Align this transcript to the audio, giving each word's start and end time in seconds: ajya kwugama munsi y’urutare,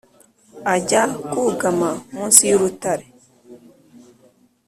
ajya 0.75 1.01
kwugama 1.31 1.89
munsi 2.13 2.41
y’urutare, 2.49 3.05